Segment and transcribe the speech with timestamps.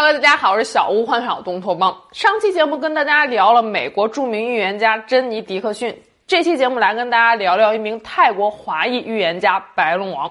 [0.00, 1.92] Hello，大家好，我是小屋幻想东托邦。
[2.12, 5.92] 上期节目跟大家聊了美国著名预言家珍妮迪克逊，
[6.24, 10.30] 这期节目来跟大家聊聊一名泰国华裔预言家白龙王。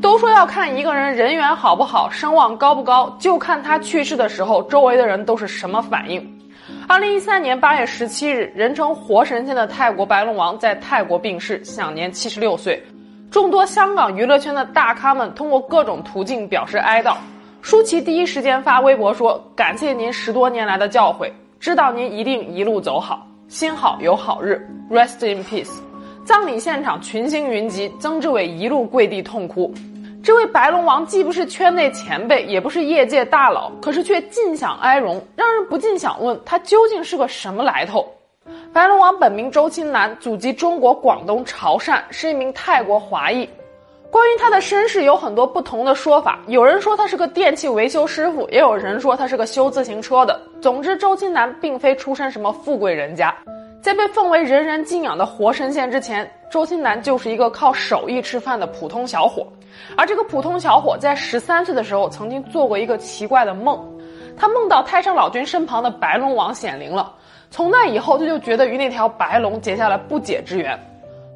[0.00, 6.39] 都说要看一个人人缘好不好，声望高不高，就看他去世的时候，周围的人都是什么反应。
[6.90, 12.82] 二零一三年八月十七日，人称活神仙的泰国白龙王在泰国病逝，享年七十六岁。
[13.30, 17.14] 众多香港娱乐圈的大咖们通过各种途径表示哀悼。
[17.62, 25.70] 舒淇第一时间发微博说：“感谢您十多年来的教诲，知道您一定一路走好，心好有好日，Rest in peace。”
[26.26, 29.72] 葬礼现场群星云集，曾志伟一路跪地痛哭。
[30.22, 38.06] 这位白龙王既不是圈内前辈，也不是业界大佬，可是却尽享哀荣，让人不禁想问他究竟是个什么来头。
[38.70, 43.48] 白龙王本名周青南，祖籍中国广东潮汕，是一名泰国华裔。
[44.10, 50.38] 关于他的身世有很多不同的说法，有人说他是个电器维修师傅，也有人说他是个修自行车的。
[50.60, 53.34] 总之，周青南并非出身什么富贵人家。
[53.80, 59.46] 在被奉为人人敬仰的活神仙之前，周青南就是一个靠手艺吃饭的普通小伙。
[59.96, 63.82] 而这个普通小伙在十三岁的时候，曾经做过一个奇怪的梦，
[64.36, 67.10] 他梦到太上老君身旁的白龙王显灵了。
[67.50, 70.78] 从那以后，他就觉得与那条白龙结下了不解之缘。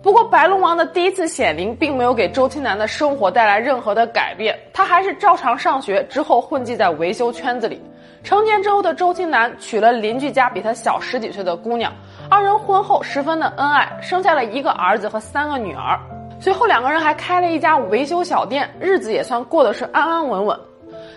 [0.02, 7.80] 不过，白龙王的第一次显灵，并没有给周青南的生活带来任何的改变，他还是照常上学，之后混迹在维修圈子里。
[8.22, 11.92] 成年之后的周青南娶了邻居家比他小十几岁的姑娘。
[12.30, 15.98] 二人婚后十分的恩爱，生下了一个儿子和三个女儿。
[16.40, 20.58] 随后两个人还开了一家维修小店，日子也算过得是安安稳稳。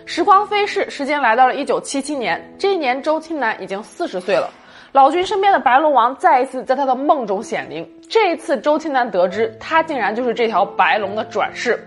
[0.05, 4.49] 时光飞逝，时间来到了一九七七年，这一年周青南已经四十岁了。
[4.91, 11.85] 老君身边的白龙王再一次在他的梦中显灵，这一次周青南得知他竟然就是这条白龙的转世。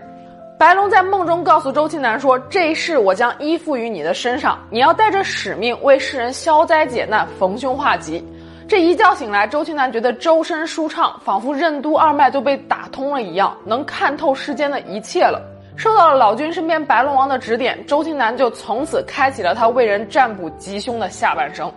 [0.57, 8.23] 白龙在梦中告诉周青南说：“这一世我将依附于你的身上，你要带着使命为世人消灾解难、逢凶化吉。”
[8.71, 15.41] 这一觉醒来，周青南觉得周身舒畅，仿佛任督二脉都被打通了一样，能看透世间的一切了。
[15.75, 21.69] 受到了老君身边白龙王的指点，周青南就从此开启了他为人占卜吉凶的下半生。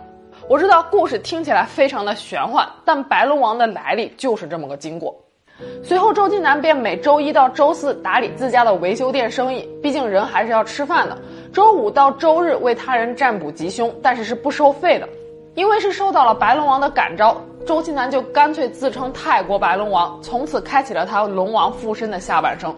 [0.47, 5.13] 我知道故事听起来非常的玄幻，但白龙王的来历就是这么个经过。
[5.83, 11.17] 随后，周青南便每周一到周四打理自家的维修店生意，毕竟人还是要吃饭的。
[11.51, 15.05] 周五到周日为他人占卜吉凶，但是是不收费的。
[15.55, 22.75] 因为是受到了白龙王的感召，周青南就干脆自称泰国白龙王，从此开启了他龙王附身的下半生。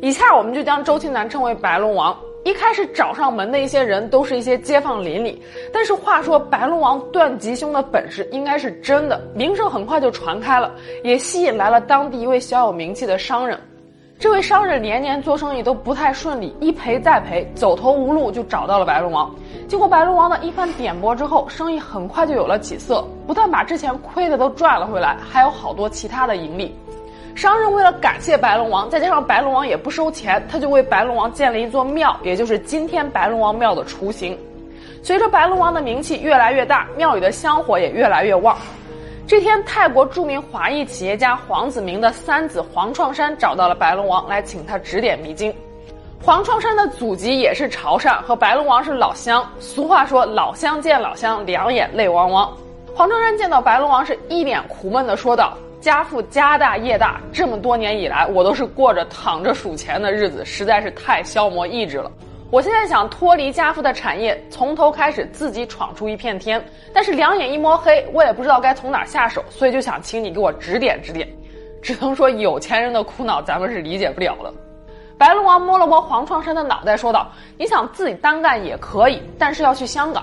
[0.00, 2.16] 以下我们就将周青南称为白龙王。
[2.44, 10.72] 一开始找上门的一些人都是一些街坊邻里，但是话说白龙王断吉凶的本事应该是真的，名声很快就传开了，
[11.02, 13.58] 也吸引来了当地一位小有名气的商人。
[14.18, 19.30] 这位商人年年做生意都不太顺利，一赔再赔，走投无路，就找到了白龙王。
[19.68, 26.74] 经过白龙王的一番点拨之后，生意很快就有了起色，不但把之前亏的都赚了回来，还有好多其他的盈利。
[27.34, 34.36] 商人为了感谢白龙王，再加上白龙王也不收钱，他就为白龙王建了一座庙，也就是今天白龙王庙的雏形。
[35.02, 38.56] 随着白龙王的名气越来越大，庙里的香火也越来越旺。
[39.26, 45.52] 这天，泰国著名华裔企业家黄子明的三子黄创山找到了白龙王，来请他指点迷津。
[46.22, 49.44] 黄创山的祖籍也是潮汕，和白龙王是老乡。
[49.58, 52.56] 俗话说“老乡见老乡，两眼泪汪汪”。
[52.94, 62.08] 黄创山见到白龙王，是一脸苦闷的说道：“家父家大业大，这么多年以来，我都是过着躺着数钱的日子，实在是太消磨意志了。”
[62.48, 71.28] 我现在想脱离家父的产业，从头开始自己闯出一片天，但是两眼一摸黑，我也不知道该从哪下手，所以就想请你给我指点指点。
[71.82, 74.54] 只能说有钱人的苦恼咱们是理解不了的。
[75.18, 80.22] 白龙王摸了摸黄创山的脑袋，说道：“你想自己单干也可以，但是要去香港。”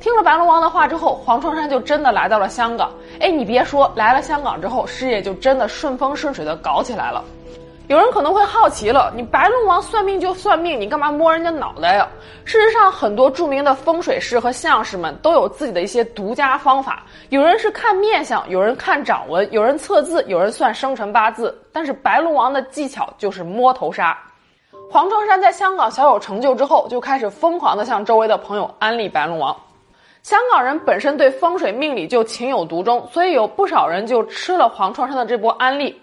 [0.00, 2.90] 听了白龙王的话之后，黄创山就真的来到了香港。
[3.20, 7.22] 哎，你别说，来了香港之后，事业就真的顺风顺水的搞起来了。
[7.88, 12.06] 有人可能会好奇了，你白龙王算命就算命，你干嘛摸人家脑袋呀？
[12.44, 17.02] 事实上，很多著名的风水师和相师们都有自己的一些独家方法。
[17.30, 21.58] 有人是看面相，有人看掌纹，有人测字，有人算生辰八字。
[21.72, 24.16] 但是白龙王的技巧就是摸头杀。
[24.90, 29.56] 黄创山在香港小有成就之后，就开始疯狂的向周围的朋友安利白龙王。
[30.22, 35.98] 香港人本身对风水命理就情有独钟，所以有不少人就吃了黄创山的这波安利。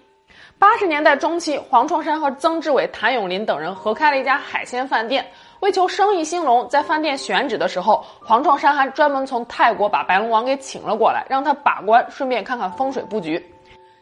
[0.57, 5.25] 八十年代中期，黄创山和曾志伟、谭咏麟等人合开了一家海鲜饭店。
[5.59, 13.43] 为求生意兴隆，在饭店选址的时候，黄创山还专门从泰国把白龙王给请了过来，让他把关，顺便看看风水布局。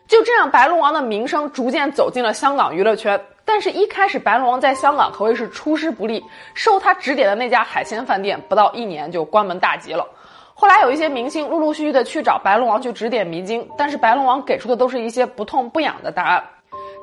[0.08, 3.20] 就这样，白龙王的名声逐渐走进了香港娱乐圈。
[3.46, 6.24] 但是，一开始白龙王在香港可谓是出师不利，
[6.54, 10.08] 受他指点的那家海鲜饭店不到一年就关门大吉了。
[10.56, 16.44] 后来有一些明星陆陆续续的去找白龙王去指点迷津，但是白龙王给出的都是一些不痛不痒的答案。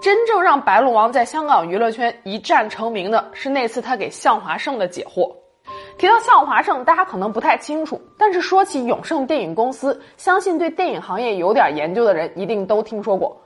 [0.01, 5.31] 真正让白龙王在香港娱乐圈一战成名的是那次他给向华胜的解惑。
[5.99, 13.37] 提到向华胜，大家可能不太清楚，但是说起永盛电影公司，相信对电影行业有点研究的人一定都听说过。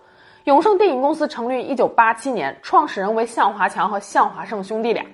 [0.44, 5.04] 永盛电影公司成立于一九八七年，创始人为向华强和向华胜兄弟俩。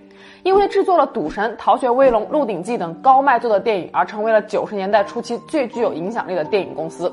[0.43, 7.13] 因为制作了《赌神》《逃学威龙》《鹿鼎记》等高卖座的电影，而成为了九十年代初期最具有影响力的电影公司。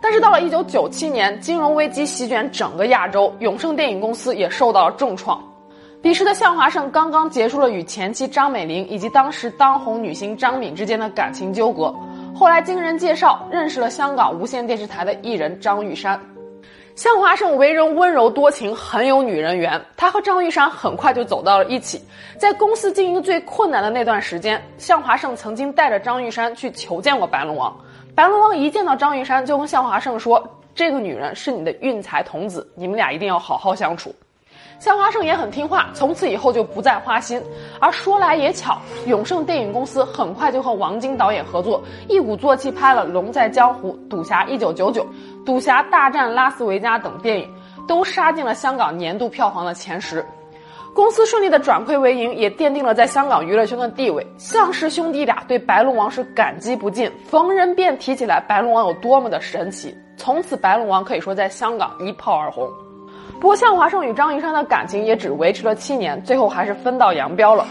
[0.00, 5.42] 但是到了一九九七年，金融危机席卷整个亚洲，永盛电影公司也受到了重创。
[6.00, 11.92] 彼时的向华胜刚刚结束了与前妻张美玲以及当时当红女星张敏之间的感情纠葛，
[12.34, 16.20] 后来经人介绍认识了香港无线电视台的艺人张玉珊。
[16.98, 19.80] 向华胜为人温柔多情，很有女人缘。
[19.96, 22.02] 他和张玉山很快就走到了一起。
[22.36, 27.72] 在公司经营最困难的那段时间，向华胜曾经带着张玉山去求见过白龙王。
[28.16, 34.12] 白龙王一见到张玉山，就跟向华胜说：“这个女人是你的运财童子，你们俩一定要好好相处。”
[34.78, 37.42] 向华胜也很听话，从此以后就不再花心。
[37.80, 45.02] 而说来也巧，永盛电影公司很快就和王晶导演合作，一鼓作气拍了《龙在江湖》《赌侠一九九九》
[45.44, 47.50] 《赌侠大战拉斯维加》等电影，
[47.88, 50.24] 都杀进了香港年度票房的前十。
[50.94, 54.26] 公司顺利的转亏为盈，也奠定了在香港娱乐圈的地位。
[54.36, 59.96] 向氏兄弟俩对白龙王是感激不尽，逢人便提起来白龙王有多么的神奇。
[60.16, 62.68] 从此，白龙王可以说在香港一炮而红。
[63.40, 67.66] 不过，向华胜与张一山的感情也只维持了七年，最后还是分道扬镳了。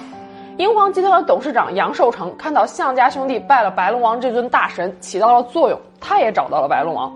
[0.57, 7.13] 英皇集团的董事长杨受成看到向家兄弟拜了白龙王这尊大神起到了作用，他也找到了白龙王。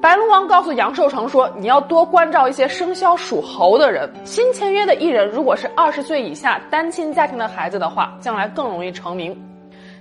[0.00, 4.08] 白龙王告诉杨受成说：“你要多关照一些生肖属猴的人。
[4.24, 9.36] 新签约的艺人如果是二十岁以下单亲家庭的孩子的话，将来更容易成名。”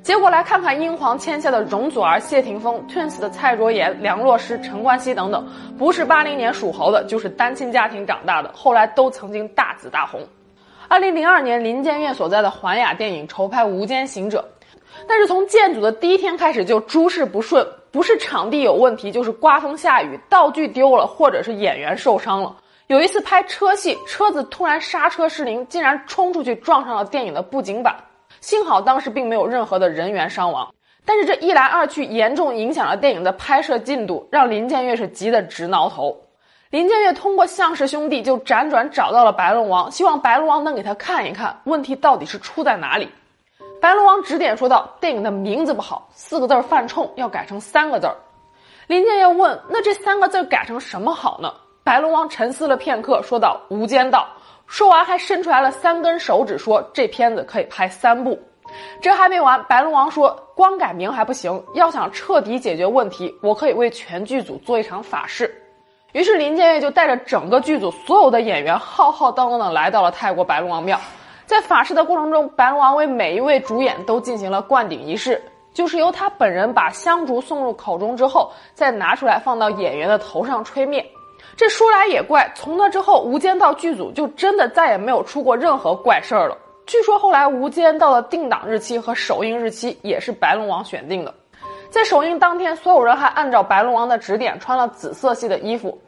[0.04, 5.46] 结果来看看英皇签下的容祖儿、谢霆锋、Twins 的蔡卓妍、梁洛施、陈冠希等等，
[5.78, 10.22] 不是八零年属猴的，就是单亲家庭长大的，后来都曾经大紫大红。
[10.88, 14.48] 二零零二年，林建岳所在的环亚电影筹拍《无间行者》，
[15.06, 22.56] 但是从建组的第一天开始就诸事不顺，不是场地有问题，就是刮风下雨，道具丢了，或者是演员受伤了。
[22.88, 27.94] 有一次拍车戏，车子突然刹车失灵，竟然冲出去撞上了电影的布景板。
[28.42, 30.74] 幸好当时并没有任何的人员伤亡，
[31.06, 36.16] 但是这一来二去，严重影响了电影的拍摄进度，让林建岳是急得直挠头。
[36.70, 43.10] 林建岳通过向氏兄弟就辗转找到了白龙王，希望白龙王能给他看一看问题到底是出在哪里。
[43.80, 48.10] 白龙王指点说道：“电影的名字不好，四个字犯冲，要改成三个字。”
[48.88, 51.54] 林建岳问：“那这三个字改成什么好呢？”
[51.88, 54.28] 白龙王沉思了片刻，说道：“无间道。”
[54.68, 58.38] 说完，还伸出来了三根手指，说：“这片子可以拍三部。”
[59.02, 65.50] 这还没完，白龙王说：“光改名还不行，要想彻底解决问题，我可以为全剧组做一场法事。”
[66.12, 71.00] 于是林建岳就带着整个剧组所有的演员，浩浩荡荡的来到了泰国白龙王庙。
[71.46, 75.42] 在法事的过程中，白龙王为每一位主演都进行了灌顶仪式，
[75.74, 81.10] 就是由他本人把香烛送入口中之后，再拿出来放到演员的头上吹灭。
[81.56, 86.58] 这说来也怪，从那之后，《无间道》剧组就真的再也没有出过任何怪事儿了。
[86.86, 91.34] 据说后来《无间道》的定档日期和首映日期也是白龙王选定的。
[91.90, 96.00] 在首映当天，所有人还按照白龙王的指点穿了紫色系的衣服。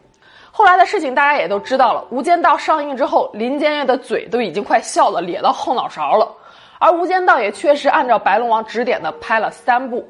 [0.51, 6.31] 后来的事情大家也都知道了，《无间道》上映之后，林建岳的嘴都已经快笑得咧到后脑勺了。
[6.79, 10.07] 而《无间道》也确实按照白龙王指点的拍了三部。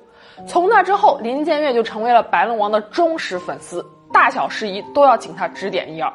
[0.48, 3.86] 从那之后，林建岳就成为了白龙王的忠实粉丝。
[4.12, 6.10] 大小事宜都要请他指点一二。《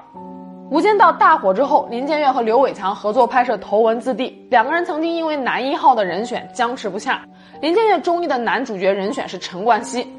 [0.70, 7.22] 无间道》大火之后，林建岳和刘伟强合作拍摄《头文字 D》，两个人曾经因为男一号的人选僵持不下。
[7.60, 10.10] 林建岳中意的男主角人选是陈冠希，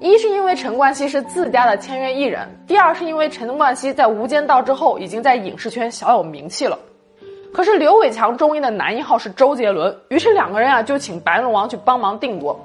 [0.00, 6.78] 一是因为陈冠希是自家的签约艺人，第二是因为陈冠希在《无间道》之后已经在影视圈小有名气了。
[7.52, 12.58] 可是刘伟强中意的男一号是周杰伦，于是两个人啊就请白龙王去帮忙定夺。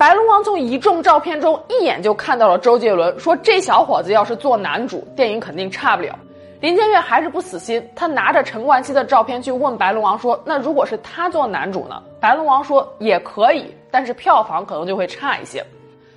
[0.00, 6.18] 白龙王从一众照片中一眼就看到了周杰伦，说这小伙子要是做男主，电影肯定差不了。
[6.58, 15.62] 林建岳还是不死心，他拿着陈冠希的照片去问白龙王说：“那如果是他做男主呢？”白龙王说：“也可以，但是票房可能就会差一些。”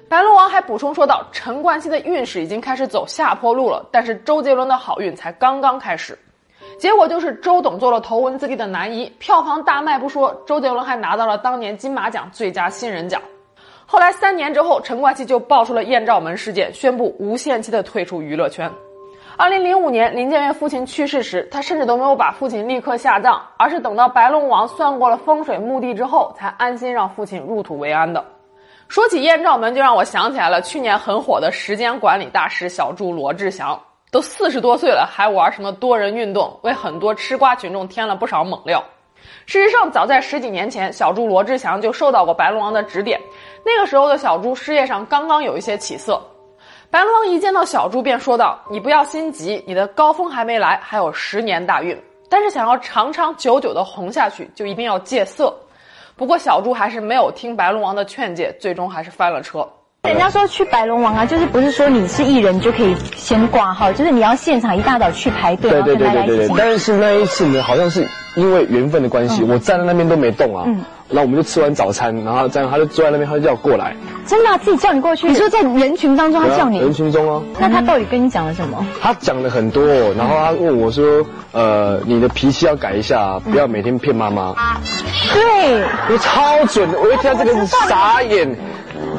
[0.07, 6.17] 白龙王还补充说道：“陈冠希的运势已经开始走下坡路了，但是周杰伦的好运才刚刚开始。”
[6.79, 13.21] 结果就是周董做了头文字 D 的男一，票房大卖不说，周杰伦还拿到了当年金马奖最佳新人奖。
[13.93, 18.67] 后来三年之后，陈冠希就爆出了艳照门事件，宣布无限期的退出娱乐圈。
[19.37, 28.25] 二零零五年，林建岳父亲去世时，他甚至都没有把父亲立刻下葬，而是等到白龙王算过了风水墓地之后，才安心让父亲入土为安的。
[28.87, 38.83] 说起艳照门，就让我想起来了去年很火的时间管理大师小猪罗志祥，都四十多岁了，还玩什么多人运动，为很多吃瓜群众添了不少猛料。
[39.45, 43.17] 事实上，早在十几年前，小猪罗志祥就受到过白龙王的指点，
[43.65, 46.21] 那个时候的小猪事业上刚刚有一些起色。
[46.89, 51.97] 白龙王一见到小猪，便说道：“你不要心急，你的高峰还没来，还有十年大运。
[52.29, 55.55] 但是想要长长久久的红下去，就一定要戒色。”
[56.15, 59.67] 不过小猪还是没有听白龙王的劝诫，最终还是翻了车。
[60.03, 65.71] 人家说去白龙王啊，就是不是说你是艺人就可以先挂号，就是你要现场一大早去排队。
[65.71, 66.55] 对对对对对对。
[66.55, 70.65] 但是那一次呢，好像是因为缘分的关系，我站在那边都没动啊。
[70.67, 70.83] 嗯。
[71.13, 73.95] 然后我们就吃完早餐，然后这样他就坐在那边，他就叫我过来。
[74.25, 75.27] 真的，自己叫你过去？
[75.27, 76.79] 你说在人群当中他叫你？
[76.79, 77.43] 人群中哦。
[77.59, 78.83] 那他到底跟你讲了什么？
[78.99, 79.85] 他讲了很多，
[80.17, 84.55] 然后他问我说：“呃，你的脾气要改一下，不要每天骗妈妈。”
[85.33, 85.83] 对。
[86.09, 88.49] 我超准的，我一听到这个傻眼。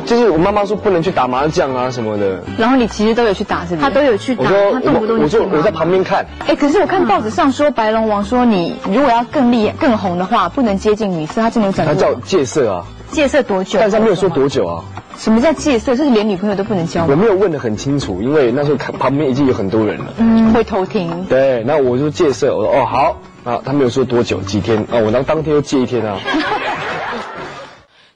[0.04, 3.82] 就是我妈妈说不能去打麻将啊什么的，然后你其实都有去打，是不是？
[3.82, 6.26] 他都有去打，他动不动我就我在旁边看。
[6.46, 11.86] 哎，可是我看报纸上说白龙王说你如果要更厉更红的话，不能接近女色，他真的整。
[11.86, 12.84] 他叫戒色啊。
[13.10, 13.78] 戒色多久？
[13.78, 14.82] 但是他没有说多久啊。
[15.16, 15.94] 什么叫戒色？
[15.94, 17.06] 就是连女朋友都不能交。
[17.06, 20.06] 我没有问的很清楚，因为那时候看旁边已经有很多人了。
[20.16, 21.24] 嗯，会偷听。
[21.28, 26.18] 对，那我就戒色，我说哦好啊，他没有说多久几天啊，我当当天就戒一天啊。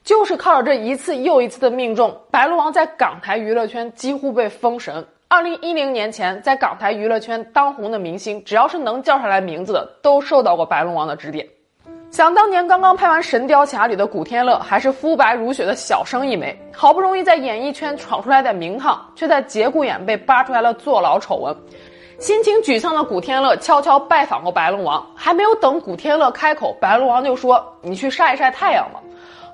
[0.08, 5.06] 就是靠着这一次又一次的命中，白龙王在港台娱乐圈几乎被封神。
[5.28, 11.46] 二零一零年前，在港台娱乐圈当红的明星，只要是能叫上来名字的，都受到过白龙王的指点。
[12.10, 21.54] 想当年刚刚拍完《神雕侠侣》的古天乐，还是肤白如雪的小生一枚，好不容易在演艺圈闯出来点名堂，却在节骨眼被扒出来了坐牢丑闻。
[22.18, 29.02] 心情沮丧的古天乐悄悄拜访过白龙王，还没有等古天乐开口，白龙王就说：“你去晒一晒太阳吧。”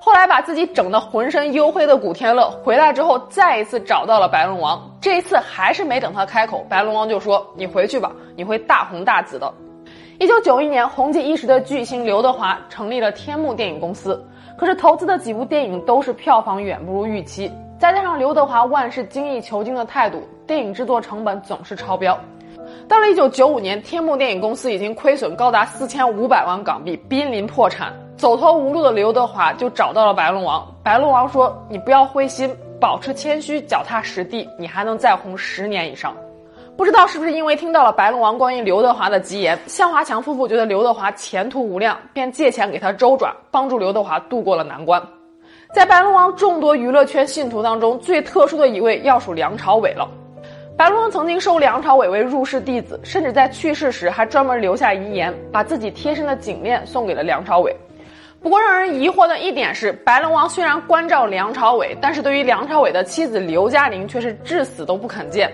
[0.05, 4.79] 后来把自己整得浑身黝黑的古天乐回来之后，再一次找到了白龙王。
[5.01, 9.51] 这一次还是没等他开口，白龙王就说：“你回去吧，你会大红大紫的。”
[10.21, 14.23] 一九九一年，红极一时的巨星刘德华成立了天幕电影公司，
[14.55, 22.15] 可是投资的几部电影都是票房远不如预期，再加上刘德华万事精益求精的态度，电影制作成本总是超标。
[22.87, 27.91] 到了一九九五年，天幕电影公司已经亏损高达四千五百万港币，濒临破产。
[28.15, 30.65] 走投无路的刘德华就找到了白龙王。
[30.83, 36.15] 白龙王说：“你不要灰心，保持谦虚，脚踏实地，你还能再红十年以上。”
[36.77, 45.01] 不知道是不是因为听到了白龙王关于刘德华的吉言，向华强夫妇觉得刘德华前途无量，便借钱给他周转，帮助刘德华度过了难关。
[45.73, 50.07] 在白龙王众多娱乐圈信徒当中，最特殊的一位要数梁朝伟了。
[50.77, 57.73] 白龙王曾经收梁朝伟为入室弟子，甚至在去世时还专门留下遗言，把自己贴身的颈链送给了梁朝伟。
[58.43, 65.49] 不过让人疑惑的一点是，白龙王虽然关照梁朝伟，但是对于梁朝伟的妻子刘嘉玲却是至死都不肯见。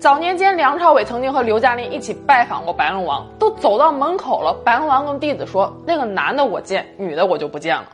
[0.00, 7.84] 早年间，梁朝伟曾经和刘嘉玲一起拜访过白龙王，都走到门口了，白龙王跟弟子说：“那个男的我见，女的我就不见了。”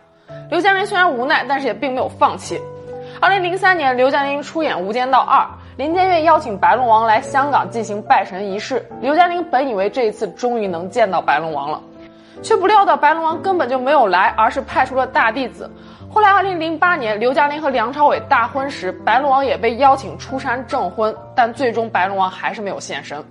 [0.49, 2.61] 刘嘉玲虽然无奈，但是也并没有放弃。
[3.21, 5.41] 二零零三年，刘嘉玲出演《无间道二》，
[5.79, 8.85] 林建岳邀请白龙王来香港进行拜神仪式。
[9.01, 11.81] 刘嘉玲本以为这一次终于能见到白龙王了。
[12.43, 15.71] 却不料到白龙王根本就没有来，而是派出了大弟子。
[16.11, 23.25] 后来，二零零八年刘嘉玲和梁朝伟大婚时，白龙王也被邀请出山证婚，但最终白龙王还是没有现身。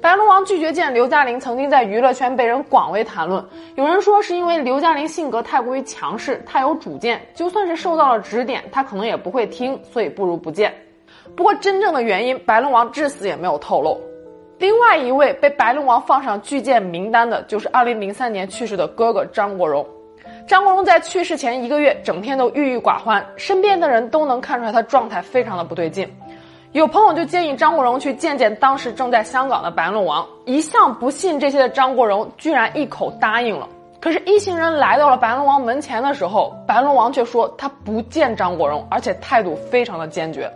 [0.00, 3.44] 白龙王拒绝见刘嘉玲，曾经在娱乐圈被人广为谈论。
[3.74, 10.72] 有人说是因为刘嘉玲性格太过于强势，太有主见，就算是受到了指点，她可能也不会听，所以不如不见。
[11.40, 13.98] 不过真正的原因，白龙王至死也没有透露。
[14.58, 19.82] 另外一位被白龙王放上拒见名单的，就是2003年去世的哥哥张国荣。
[20.46, 26.06] 张国荣在去世前一个月，整天都郁郁寡欢，身边的人都能看出来他状态非常的不对劲。
[26.72, 30.26] 有朋友就建议张国荣去见见当时正在香港的白龙王。
[30.44, 33.66] 一向不信这些的张国荣，居然一口答应了。
[33.98, 40.46] 可是，一行人来到了白龙王门前的时候，白龙王却说他不见张国荣，而且态度非常的坚决。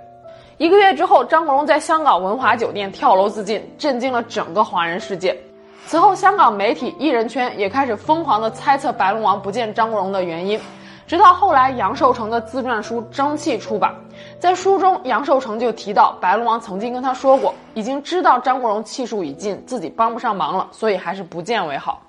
[0.64, 5.38] 一个月之后，张国荣在香港文华酒店跳楼自尽，震惊了整个华人世界。
[5.84, 10.58] 此后，香港媒体、艺人圈也开始疯狂地猜测白龙王不见张国荣的原因。
[11.06, 13.94] 直到后来，杨受成的自传书《蒸汽》出版，
[14.38, 22.00] 在书中，杨受成就提到白龙王曾经跟他说过，已经知道张国荣气数已尽，自己帮不上忙了，所以还是不见为好。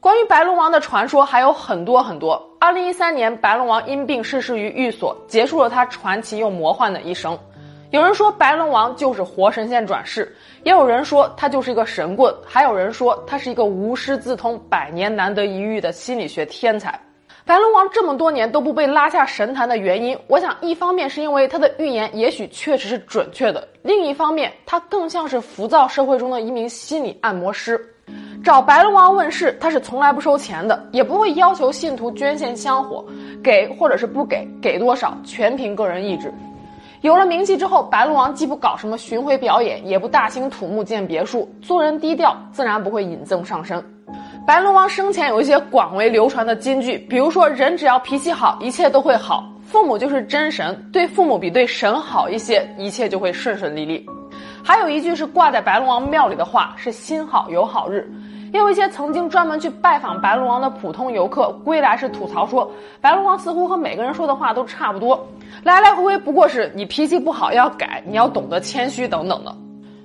[0.00, 2.42] 关于白龙王的传说还有很多很多。
[2.58, 7.38] 二零一三年，白龙王因病逝世于寓所，结束了他传奇又魔幻的一生。
[7.90, 10.30] 有人说白龙王就是活神仙转世，
[10.62, 17.00] 也有人说他就是一个神棍，还有人说他是一个无师自通、百年难得一遇的心理学天才。
[17.46, 27.82] 白龙王这么多年都不被拉下神坛的原因，我想一方面是因为他的预言也许确实是准确的，另一方面他更像是浮躁社会中的一名心理按摩师。
[28.44, 33.02] 找白龙王问事，他是从来不收钱的，也不会要求信徒捐献香火，
[33.42, 36.30] 给或者是不给，给多少全凭个人意志。
[37.00, 43.82] 有了名气之后，白龙王既不搞什么巡回表演，也不大兴土木建别墅，做人低调，自然不会引赠上身。
[44.44, 54.04] 白龙王生前有一些广为流传的金句，比如说人只要脾气好，一切都会好；父母就是真神，对父母比对神好一些，一切就会顺顺利利。
[54.64, 58.10] 还有一句是挂在白龙王庙里的话，是心好有好日。
[58.52, 65.26] 也有一些曾经专门去拜访白龙王的普通游客归来时吐槽说，白龙王似乎和每个人说的话都差不多，
[65.64, 69.54] 来来回回不过是你脾气不好要改，你要懂得谦虚等等的。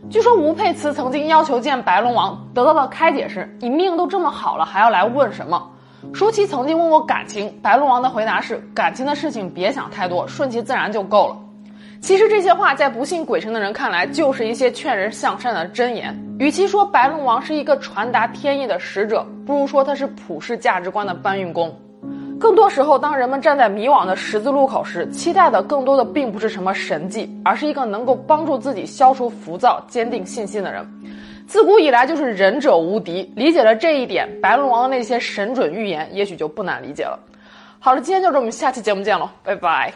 [0.09, 5.69] 据说吴佩慈曾经要求见白龙王，得到的开解是：你命都这么好了，还要来问什么？
[6.13, 11.37] 舒淇曾经问我感情，白龙王的回答是：感情的事情别想太多，顺其自然就够了。
[12.03, 16.13] 其实这些话在不信鬼神的人看来，就是一些劝人向善的箴言。
[16.37, 21.73] 与其说白龙王是一个传达天意的使者，不如说他是普世价值观的搬运工。
[22.37, 30.85] 更多时候，当人们站在迷惘的十字路口时，期待的更多的并不是什么神迹，而是一个能够帮助自己消除浮躁、坚定信心的人。
[31.47, 37.17] 自古以来就是仁者无敌，理解了这一点，白龙王的那些神准预言，也许就不难理解了。
[37.79, 39.93] 好了，今天就这，我们下期节目见喽，拜拜。